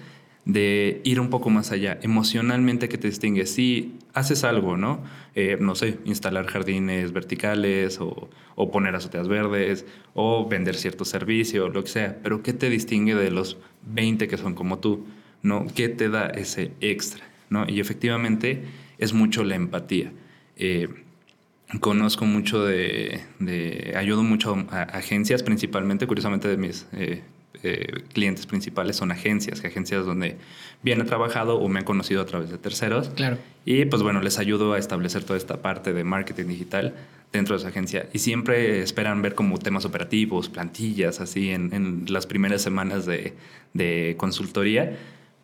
[0.45, 3.47] de ir un poco más allá, emocionalmente que te distingue.
[3.47, 5.03] Si haces algo, ¿no?
[5.37, 11.69] Eh, no sé, instalar jardines verticales o, o, poner azoteas verdes o vender cierto servicio,
[11.69, 13.57] lo que sea, pero ¿qué te distingue de los
[13.87, 15.07] 20 que son como tú?
[15.43, 15.67] ¿No?
[15.75, 17.25] ¿Qué te da ese extra?
[17.51, 17.69] ¿no?
[17.69, 18.65] Y efectivamente
[18.99, 20.11] es mucho la empatía.
[20.57, 20.89] Eh,
[21.81, 23.23] conozco mucho de,
[23.97, 27.23] ayudo mucho a agencias, principalmente, curiosamente de mis eh,
[27.63, 30.37] eh, clientes principales son agencias, agencias donde
[30.83, 33.11] bien he trabajado o me han conocido a través de terceros.
[33.11, 33.39] Claro.
[33.65, 36.95] Y pues bueno, les ayudo a establecer toda esta parte de marketing digital
[37.33, 38.09] dentro de esa agencia.
[38.13, 43.35] Y siempre esperan ver como temas operativos, plantillas, así en, las primeras semanas de,
[43.75, 44.97] de consultoría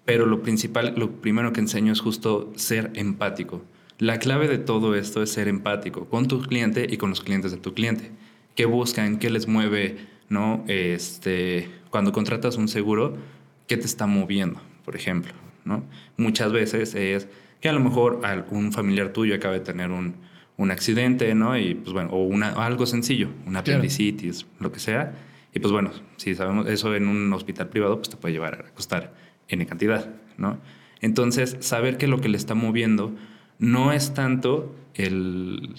[0.09, 3.62] pero lo principal, lo primero que enseño es justo ser empático.
[3.99, 7.53] La clave de todo esto es ser empático con tu cliente y con los clientes
[7.53, 8.11] de tu cliente.
[8.55, 9.18] ¿Qué buscan?
[9.18, 9.99] ¿Qué les mueve?
[10.31, 10.64] ¿No?
[10.66, 13.18] Este, cuando contratas un seguro,
[13.66, 14.62] ¿qué te está moviendo?
[14.83, 15.35] Por ejemplo,
[15.66, 15.85] ¿no?
[16.16, 17.29] Muchas veces es
[17.61, 20.14] que a lo mejor algún familiar tuyo acaba de tener un,
[20.57, 21.59] un accidente, ¿no?
[21.59, 25.12] Y pues bueno, o una, algo sencillo, una apendicitis, lo que sea.
[25.53, 28.75] Y pues bueno, si sabemos eso en un hospital privado, pues te puede llevar a
[28.75, 30.58] costar N cantidad, ¿no?
[31.00, 33.14] Entonces, saber que lo que le está moviendo
[33.58, 35.74] no es tanto el,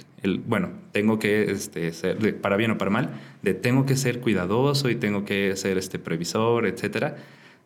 [0.46, 3.10] bueno, tengo que este, ser, para bien o para mal,
[3.42, 7.18] de tengo que ser cuidadoso y tengo que ser este previsor, etcétera,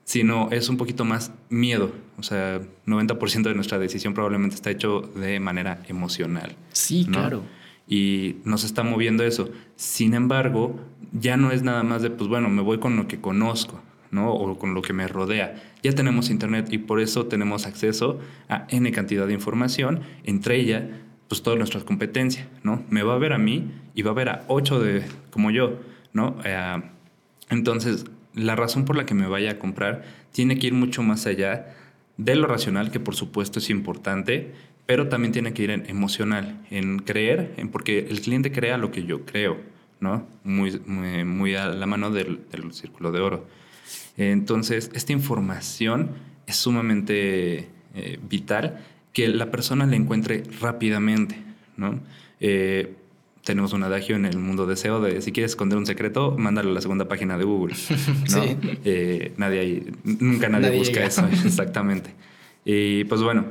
[0.04, 1.92] sino es un poquito más miedo.
[2.18, 6.56] O sea, 90% de nuestra decisión probablemente está hecho de manera emocional.
[6.72, 7.44] Sí, claro.
[7.88, 9.50] Y nos está moviendo eso.
[9.76, 10.80] Sin embargo,
[11.12, 13.82] ya no es nada más de, pues bueno, me voy con lo que conozco.
[14.16, 15.56] O con lo que me rodea.
[15.82, 20.88] Ya tenemos Internet y por eso tenemos acceso a N cantidad de información, entre ella,
[21.28, 22.84] pues todas nuestras competencias, ¿no?
[22.90, 25.80] Me va a ver a mí y va a ver a ocho de, como yo,
[26.14, 26.38] ¿no?
[26.46, 26.82] Eh,
[27.50, 31.26] entonces, la razón por la que me vaya a comprar tiene que ir mucho más
[31.26, 31.76] allá
[32.18, 34.54] de lo racional, que por supuesto es importante,
[34.86, 38.92] pero también tiene que ir en emocional, en creer, en porque el cliente crea lo
[38.92, 39.58] que yo creo,
[40.00, 40.28] ¿no?
[40.44, 42.40] Muy, muy, a la mano del
[42.72, 43.48] círculo de oro.
[44.18, 46.12] Entonces, esta información
[46.46, 48.80] es sumamente eh, vital
[49.12, 51.38] que la persona la encuentre rápidamente,
[51.78, 52.00] ¿no?
[52.40, 52.96] Eh,
[53.44, 56.72] tenemos un adagio en el mundo de SEO de si quieres esconder un secreto, mándalo
[56.72, 57.76] a la segunda página de Google.
[58.34, 58.44] ¿no?
[58.86, 62.12] Eh, nadie nunca nadie, busca eso, exactamente.
[62.64, 63.46] Y pues bueno,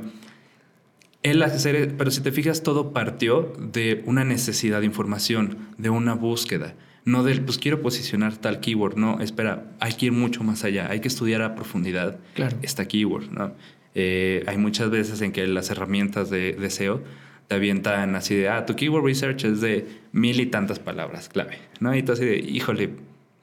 [1.21, 6.15] el hacer, pero si te fijas, todo partió de una necesidad de información, de una
[6.15, 6.73] búsqueda.
[7.05, 8.97] No del, pues quiero posicionar tal keyword.
[8.97, 10.89] No, espera, hay que ir mucho más allá.
[10.89, 12.17] Hay que estudiar a profundidad
[12.61, 13.31] esta keyword.
[13.31, 13.53] ¿no?
[13.95, 17.01] Eh, hay muchas veces en que las herramientas de, de SEO
[17.47, 21.59] te avientan así de, ah, tu keyword research es de mil y tantas palabras clave,
[21.79, 21.95] ¿no?
[21.95, 22.91] Y tú así de, híjole,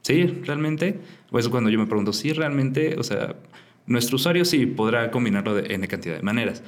[0.03, 0.25] ¿sí?
[0.45, 0.99] ¿Realmente?
[1.31, 2.97] O eso cuando yo me pregunto, ¿sí realmente?
[2.99, 3.37] O sea,
[3.87, 6.63] nuestro usuario sí podrá combinarlo de N cantidad de maneras,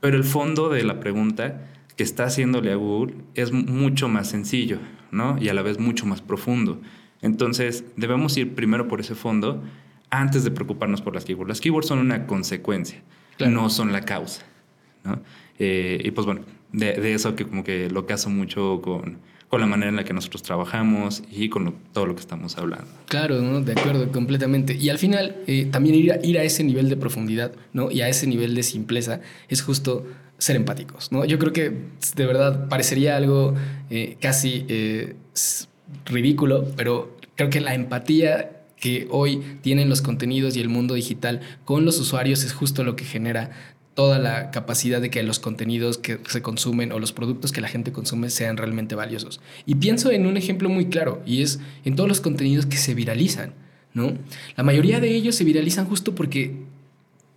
[0.00, 1.68] pero el fondo de la pregunta
[2.02, 4.78] que está haciéndole a Google es mucho más sencillo,
[5.12, 5.40] ¿no?
[5.40, 6.80] Y a la vez mucho más profundo.
[7.20, 9.62] Entonces, debemos ir primero por ese fondo
[10.10, 11.48] antes de preocuparnos por las keywords.
[11.48, 13.00] Las keywords son una consecuencia,
[13.38, 14.42] no son la causa,
[15.04, 15.20] ¿no?
[15.60, 16.40] Eh, y pues bueno,
[16.72, 20.12] de, eso que como que lo caso mucho con, con la manera en la que
[20.12, 22.90] nosotros trabajamos y con todo lo que estamos hablando.
[23.06, 23.60] Claro, ¿no?
[23.60, 24.74] de acuerdo, completamente.
[24.74, 27.92] Y al final, eh, también ir a, ir a ese nivel de profundidad ¿no?
[27.92, 30.04] y a ese nivel de simpleza es justo
[30.42, 31.12] ser empáticos.
[31.12, 31.24] ¿no?
[31.24, 31.72] Yo creo que
[32.16, 33.54] de verdad parecería algo
[33.90, 35.14] eh, casi eh,
[36.04, 41.42] ridículo, pero creo que la empatía que hoy tienen los contenidos y el mundo digital
[41.64, 43.50] con los usuarios es justo lo que genera
[43.94, 47.68] toda la capacidad de que los contenidos que se consumen o los productos que la
[47.68, 49.40] gente consume sean realmente valiosos.
[49.64, 52.94] Y pienso en un ejemplo muy claro, y es en todos los contenidos que se
[52.94, 53.54] viralizan,
[53.94, 54.14] ¿no?
[54.56, 56.56] La mayoría de ellos se viralizan justo porque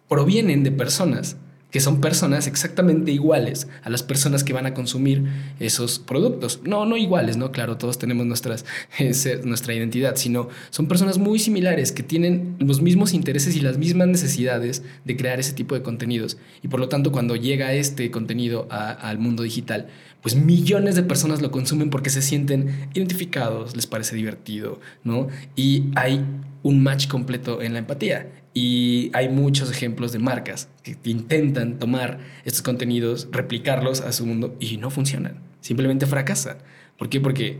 [0.07, 1.37] provienen de personas
[1.75, 5.25] que son personas exactamente iguales a las personas que van a consumir
[5.59, 6.61] esos productos.
[6.63, 7.51] No, no iguales, ¿no?
[7.51, 8.63] Claro, todos tenemos nuestras,
[9.43, 14.07] nuestra identidad, sino son personas muy similares que tienen los mismos intereses y las mismas
[14.07, 16.38] necesidades de crear ese tipo de contenidos.
[16.63, 19.88] Y por lo tanto, cuando llega este contenido al mundo digital,
[20.21, 25.27] pues millones de personas lo consumen porque se sienten identificados, les parece divertido, ¿no?
[25.57, 26.23] Y hay
[26.63, 28.44] un match completo en la empatía.
[28.57, 34.55] Y hay muchos ejemplos de marcas que intentan tomar estos contenidos, replicarlos a su mundo
[34.61, 35.39] y no funcionan.
[35.59, 36.59] Simplemente fracasan.
[36.97, 37.19] ¿Por qué?
[37.19, 37.59] Porque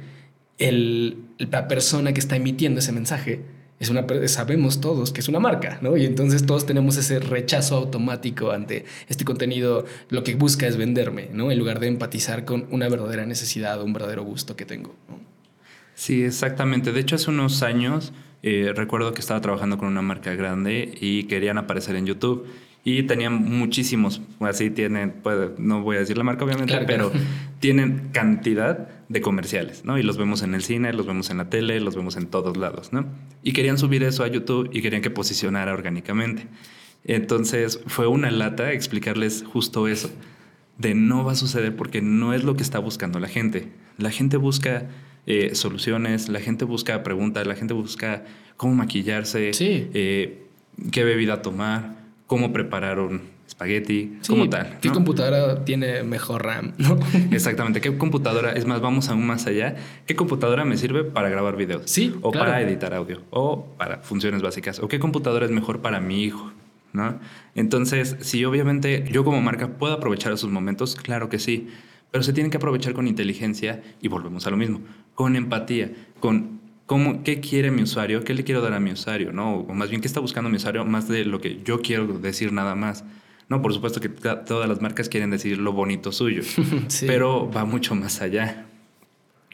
[0.58, 3.42] el, la persona que está emitiendo ese mensaje
[3.78, 5.98] es una, sabemos todos que es una marca, ¿no?
[5.98, 9.86] Y entonces todos tenemos ese rechazo automático ante este contenido.
[10.10, 11.52] Lo que busca es venderme, ¿no?
[11.52, 14.96] En lugar de empatizar con una verdadera necesidad un verdadero gusto que tengo.
[15.94, 16.94] Sí, exactamente.
[16.94, 18.14] De hecho, hace unos años
[18.48, 22.46] eh, recuerdo que estaba trabajando con una marca grande y querían aparecer en YouTube.
[22.84, 27.12] Y tenían muchísimos, así tienen, pues, no voy a decir la marca obviamente, pero
[27.60, 29.98] tienen cantidad de comerciales, ¿no?
[29.98, 32.56] Y los vemos en el cine, los vemos en la tele, los vemos en todos
[32.56, 33.08] lados, ¿no?
[33.42, 36.46] Y querían subir eso a YouTube y querían que posicionara orgánicamente.
[37.04, 40.12] Entonces fue una lata explicarles justo eso,
[40.78, 43.70] de no va a suceder porque no es lo que está buscando la gente.
[43.98, 44.86] La gente busca
[45.28, 48.24] eh, soluciones, la gente busca preguntas, la gente busca
[48.58, 50.44] cómo maquillarse, eh,
[50.92, 51.96] qué bebida tomar,
[52.28, 54.80] cómo preparar un espagueti, como tal.
[54.82, 56.74] ¿Qué computadora tiene mejor RAM?
[57.32, 58.52] Exactamente, ¿qué computadora?
[58.54, 59.76] Es más, vamos aún más allá.
[60.06, 61.84] ¿Qué computadora me sirve para grabar videos?
[61.86, 62.14] Sí.
[62.22, 64.80] O para editar audio, o para funciones básicas.
[64.80, 66.52] ¿O qué computadora es mejor para mi hijo?
[66.94, 67.20] ¿No?
[67.56, 71.68] Entonces, si obviamente yo como marca puedo aprovechar esos momentos, claro que sí,
[72.12, 74.82] pero se tienen que aprovechar con inteligencia y volvemos a lo mismo
[75.16, 79.32] con empatía, con cómo, qué quiere mi usuario, qué le quiero dar a mi usuario,
[79.32, 79.56] ¿no?
[79.56, 82.52] O más bien, qué está buscando mi usuario más de lo que yo quiero decir
[82.52, 83.04] nada más.
[83.48, 86.42] No, por supuesto que todas las marcas quieren decir lo bonito suyo,
[87.08, 88.66] pero va mucho más allá,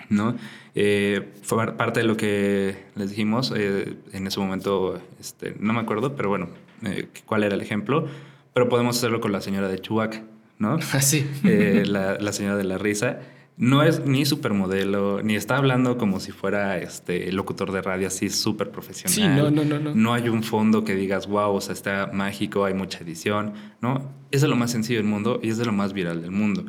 [0.10, 0.36] ¿no?
[0.76, 5.82] Eh, fue parte de lo que les dijimos eh, en ese momento, este, no me
[5.82, 6.48] acuerdo, pero bueno,
[6.86, 8.08] eh, cuál era el ejemplo,
[8.54, 10.24] pero podemos hacerlo con la señora de Chubac,
[10.62, 10.76] ¿no?
[10.94, 11.26] Así.
[11.44, 13.20] la, la señora de la risa
[13.58, 18.30] no es ni supermodelo, ni está hablando como si fuera este locutor de radio así
[18.30, 19.14] súper profesional.
[19.14, 19.94] Sí, no, no, no, no.
[19.94, 24.10] No hay un fondo que digas, wow, o sea, está mágico, hay mucha edición, ¿no?
[24.32, 26.66] Es de lo más sencillo del mundo y es de lo más viral del mundo.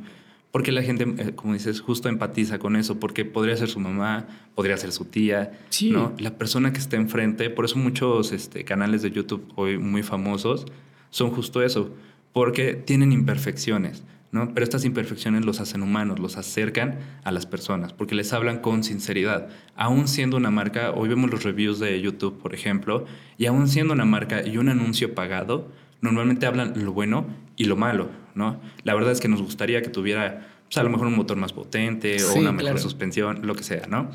[0.50, 4.26] Porque la gente, eh, como dices, justo empatiza con eso, porque podría ser su mamá,
[4.54, 5.90] podría ser su tía, sí.
[5.90, 6.12] ¿no?
[6.18, 10.66] La persona que está enfrente, por eso muchos este, canales de YouTube hoy muy famosos
[11.08, 11.94] son justo eso,
[12.32, 14.54] porque tienen imperfecciones ¿no?
[14.54, 18.82] Pero estas imperfecciones los hacen humanos, los acercan a las personas, porque les hablan con
[18.82, 19.48] sinceridad.
[19.76, 23.04] Aún siendo una marca, hoy vemos los reviews de YouTube, por ejemplo,
[23.36, 27.76] y aún siendo una marca y un anuncio pagado, normalmente hablan lo bueno y lo
[27.76, 28.58] malo, ¿no?
[28.84, 31.52] La verdad es que nos gustaría que tuviera, pues, a lo mejor un motor más
[31.52, 34.10] potente o una mejor suspensión, lo que sea, ¿no?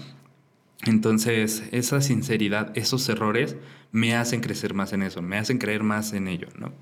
[0.88, 3.56] Entonces, esa sinceridad, esos errores
[3.92, 6.74] me hacen crecer más en eso, me hacen creer más en ello, ¿no?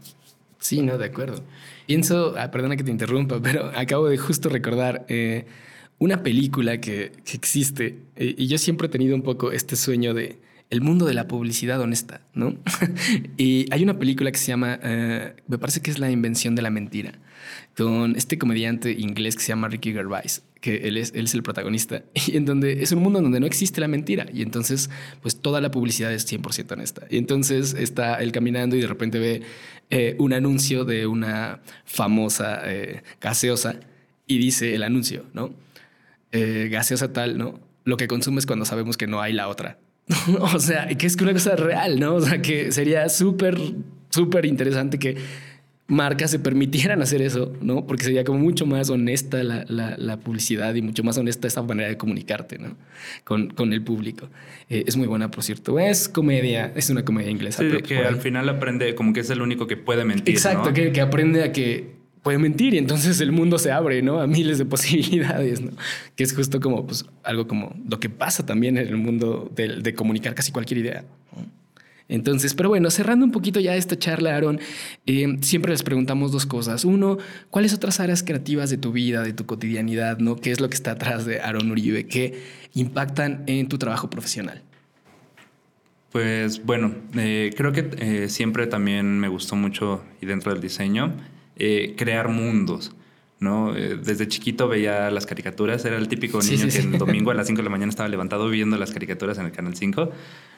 [0.65, 1.43] Sí, no, de acuerdo.
[1.85, 5.45] Pienso, ah, perdona que te interrumpa, pero acabo de justo recordar eh,
[5.99, 10.39] una película que, existe, eh, y yo siempre he tenido un poco este sueño de
[10.71, 12.57] el mundo de la publicidad honesta, ¿no?
[13.37, 16.63] y hay una película que se llama, eh, me parece que es La invención de
[16.63, 17.11] la mentira,
[17.77, 22.37] con este comediante inglés que se llama Ricky Gervais, que él es, el protagonista, y
[22.37, 24.89] en donde es un mundo donde no existe la mentira, y entonces
[25.21, 27.05] pues toda la publicidad es 100% honesta.
[27.07, 29.43] Y entonces está él caminando y de repente ve
[29.91, 32.63] eh, un anuncio de una famosa
[33.21, 33.79] gaseosa
[34.25, 35.53] y dice el anuncio, ¿no?
[36.31, 37.59] Eh, gaseosa tal, ¿no?
[37.83, 39.77] Lo que consumes cuando sabemos que no hay la otra.
[40.39, 42.15] o sea, que es una cosa real, ¿no?
[42.15, 43.55] O sea, que sería súper,
[44.09, 45.15] súper interesante que
[45.87, 47.85] marcas se permitieran hacer eso, ¿no?
[47.85, 51.97] Porque sería como mucho más honesta la, publicidad y mucho más honesta esa manera de
[51.97, 52.75] comunicarte, ¿no?
[53.23, 54.29] Con, con el público.
[54.69, 55.77] Eh, es muy buena, por cierto.
[55.77, 57.61] Es comedia, es una comedia inglesa.
[57.61, 60.33] Sí, que al final aprende como que es el único que puede mentir.
[60.33, 61.95] Exacto, que, que aprende a que
[62.25, 64.19] puede mentir y entonces el mundo se abre, ¿no?
[64.19, 65.71] A miles de posibilidades, ¿no?
[66.15, 69.93] Que es justo como, pues, algo como lo que pasa también en el mundo de,
[69.93, 71.05] comunicar casi cualquier idea.
[72.07, 74.59] Entonces, pero bueno, cerrando un poquito ya esta charla, Aaron,
[75.07, 76.85] eh, siempre les preguntamos dos cosas.
[76.85, 77.17] Uno,
[77.49, 80.35] ¿cuáles otras áreas creativas de tu vida, de tu cotidianidad, ¿no?
[80.35, 82.43] ¿Qué es lo que está atrás de Aaron Uribe que
[82.75, 84.61] impactan en tu trabajo profesional?
[86.11, 91.13] Pues bueno, eh, creo que eh, siempre también me gustó mucho y dentro del diseño
[91.97, 92.93] crear mundos.
[93.39, 93.75] ¿No?
[93.75, 97.47] Eh, desde chiquito veía las caricaturas, era el típico niño que el domingo a las
[97.47, 100.11] 5 de la mañana estaba levantado viendo las caricaturas en el Canal 5,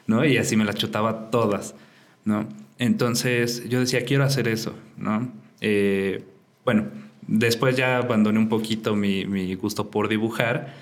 [0.06, 0.24] ¿no?
[0.24, 1.74] Y así me las chutaba todas,
[2.24, 2.48] ¿no?
[2.78, 5.32] Entonces yo decía, quiero hacer eso, ¿no?
[5.60, 6.22] Eh,
[6.64, 6.86] bueno,
[7.26, 10.74] después ya abandoné un poquito mi, mi, gusto por dibujar,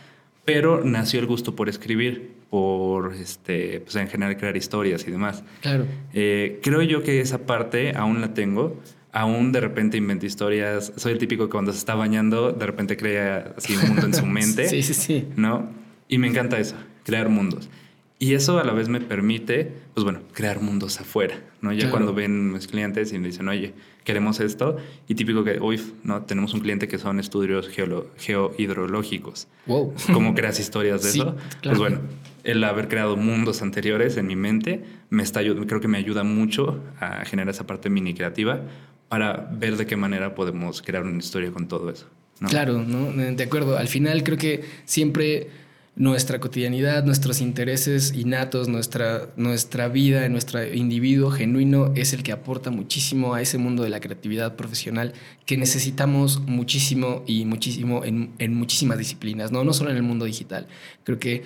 [0.45, 5.43] pero nació el gusto por escribir, por, este, pues en general crear historias y demás.
[5.63, 5.87] Claro.
[6.13, 8.81] creo yo que esa parte aún la tengo,
[9.17, 10.93] aún de repente invento historias.
[10.97, 14.15] Soy el típico que cuando se está bañando, de repente crea así un mundo en
[14.15, 14.69] su mente.
[14.69, 15.27] sí, sí, sí.
[15.37, 15.71] ¿No?
[16.07, 17.71] Y me encanta eso, crear mundos.
[18.19, 21.73] Y eso a la vez me permite, pues bueno, crear mundos afuera, ¿no?
[21.73, 23.75] Ya cuando ven mis clientes y me dicen, oye,
[24.05, 24.77] queremos esto,
[25.09, 26.23] y típico que, uy, ¿no?
[26.23, 27.69] Tenemos un cliente que son estudios
[28.17, 29.49] geohidrológicos.
[29.67, 29.95] Wow.
[30.13, 31.37] ¿Cómo creas historias de eso?
[31.63, 32.01] Pues bueno,
[32.45, 36.83] el haber creado mundos anteriores en mi mente me está, creo que me ayuda mucho
[37.01, 38.63] a generar esa parte mini creativa
[39.09, 42.07] para ver de qué manera podemos crear una historia con todo eso.
[42.49, 43.13] Claro, ¿no?
[43.13, 43.79] de acuerdo.
[43.79, 45.49] Al final creo que siempre
[45.95, 52.71] nuestra cotidianidad, nuestros intereses innatos, nuestra, nuestra vida, nuestro individuo genuino es el que aporta
[52.71, 55.15] muchísimo a ese mundo de la creatividad profesional
[55.47, 59.65] que necesitamos muchísimo y muchísimo en, en muchísimas disciplinas, ¿no?
[59.65, 60.67] no solo en el mundo digital.
[61.03, 61.45] Creo que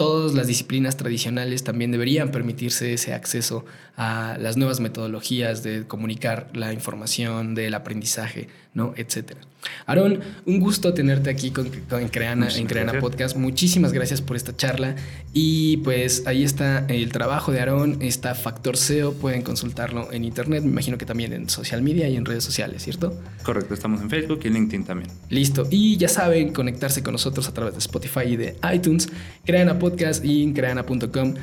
[0.00, 3.66] todas las disciplinas tradicionales también deberían permitirse ese acceso
[3.98, 8.94] a las nuevas metodologías de comunicar la información, del aprendizaje, ¿no?
[8.96, 9.40] Etcétera.
[9.86, 13.36] Aarón, un gusto tenerte aquí con, en Creana, en Creana Podcast.
[13.36, 14.96] Muchísimas gracias por esta charla.
[15.32, 20.62] Y pues ahí está el trabajo de Aarón, está Factor SEO, pueden consultarlo en internet,
[20.62, 23.18] me imagino que también en social media y en redes sociales, ¿cierto?
[23.42, 25.10] Correcto, estamos en Facebook y LinkedIn también.
[25.28, 25.66] Listo.
[25.70, 29.08] Y ya saben, conectarse con nosotros a través de Spotify y de iTunes,
[29.44, 31.34] Creana Podcast y en creana.com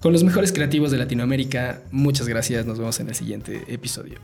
[0.00, 1.82] con los mejores creativos de Latinoamérica.
[1.92, 4.18] Muchas gracias, nos vemos en el siguiente episodio.